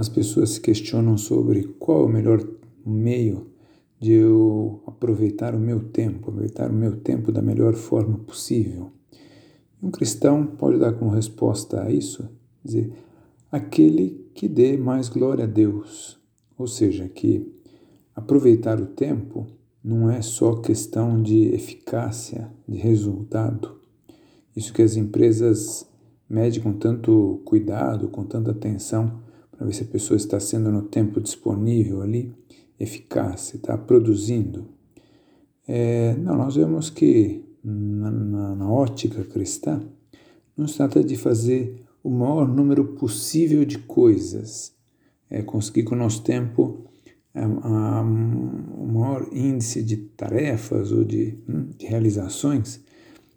[0.00, 2.42] as pessoas se questionam sobre qual é o melhor
[2.86, 3.48] meio
[4.00, 8.90] de eu aproveitar o meu tempo, aproveitar o meu tempo da melhor forma possível.
[9.82, 12.26] Um cristão pode dar como resposta a isso,
[12.64, 12.90] dizer,
[13.52, 16.18] aquele que dê mais glória a Deus,
[16.56, 17.46] ou seja, que
[18.16, 19.46] aproveitar o tempo
[19.84, 23.78] não é só questão de eficácia, de resultado.
[24.56, 25.86] Isso que as empresas
[26.26, 29.28] medem com tanto cuidado, com tanta atenção,
[29.60, 32.32] para ver se a pessoa está sendo no tempo disponível ali,
[32.78, 34.68] eficaz, está produzindo.
[35.68, 39.82] É, não, nós vemos que na, na, na ótica cristã,
[40.56, 44.72] não se trata de fazer o maior número possível de coisas,
[45.28, 46.86] é conseguir com o nosso tempo
[47.34, 52.80] o maior índice de tarefas ou de, hum, de realizações.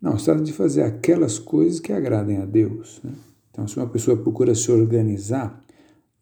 [0.00, 3.00] Não, se trata de fazer aquelas coisas que agradem a Deus.
[3.02, 3.10] Né?
[3.50, 5.63] Então, se uma pessoa procura se organizar,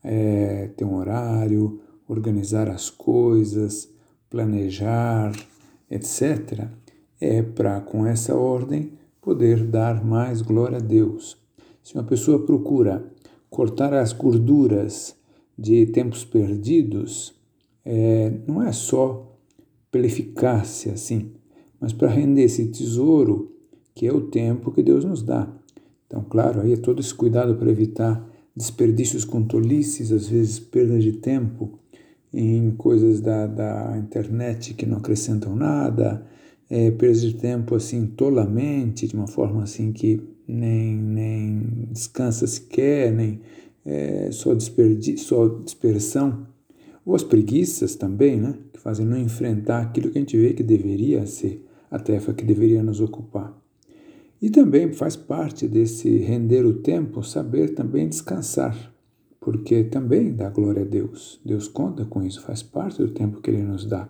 [0.02, 3.88] é, ter um horário, organizar as coisas,
[4.28, 5.32] planejar,
[5.90, 6.66] etc.,
[7.20, 11.36] é para, com essa ordem, poder dar mais glória a Deus.
[11.82, 13.04] Se uma pessoa procura
[13.48, 15.14] cortar as gorduras
[15.56, 17.32] de tempos perdidos,
[17.84, 19.36] é, não é só
[19.90, 21.32] pela eficácia, assim,
[21.78, 23.52] mas para render esse tesouro
[23.94, 25.48] que é o tempo que Deus nos dá.
[26.06, 30.98] Então, claro, aí é todo esse cuidado para evitar desperdícios com tolices, às vezes perda
[30.98, 31.78] de tempo
[32.32, 36.26] em coisas da, da internet que não acrescentam nada,
[36.70, 43.12] é, perda de tempo assim tolamente, de uma forma assim que nem, nem descansa sequer,
[43.12, 43.40] nem
[43.84, 44.50] é, só,
[45.16, 46.46] só dispersão.
[47.04, 48.54] Ou as preguiças também, né?
[48.72, 52.44] Que fazem não enfrentar aquilo que a gente vê que deveria ser a tarefa que
[52.44, 53.61] deveria nos ocupar.
[54.42, 58.92] E também faz parte desse render o tempo saber também descansar,
[59.40, 61.40] porque também dá glória a Deus.
[61.44, 64.08] Deus conta com isso, faz parte do tempo que Ele nos dá.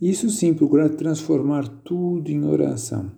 [0.00, 3.12] Isso sim, procurar transformar tudo em oração.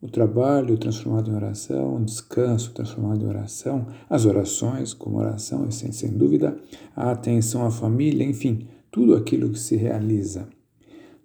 [0.00, 5.90] O trabalho transformado em oração, o descanso transformado em oração, as orações como oração, sem,
[5.90, 6.56] sem dúvida,
[6.94, 10.48] a atenção à família, enfim, tudo aquilo que se realiza.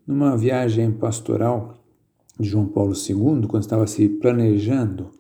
[0.07, 1.82] Numa viagem pastoral
[2.39, 5.11] de João Paulo II, quando estava se planejando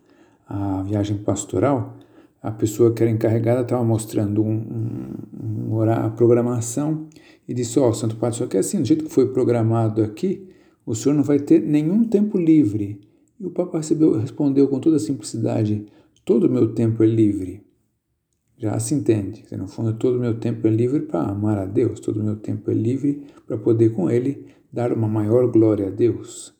[0.47, 1.97] a viagem pastoral,
[2.41, 7.07] a pessoa que era encarregada estava mostrando um, um, um, a programação
[7.47, 10.49] e disse: Ó, oh, Santo Padre, só que assim, do jeito que foi programado aqui,
[10.85, 12.99] o senhor não vai ter nenhum tempo livre.
[13.39, 15.85] E o Papa recebeu, respondeu com toda simplicidade:
[16.25, 17.63] todo o meu tempo é livre.
[18.57, 19.43] Já se entende.
[19.57, 22.35] No fundo, todo o meu tempo é livre para amar a Deus, todo o meu
[22.35, 26.53] tempo é livre para poder com Ele dar uma maior glória a Deus.